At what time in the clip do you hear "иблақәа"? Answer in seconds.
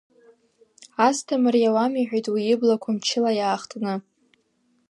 2.53-2.95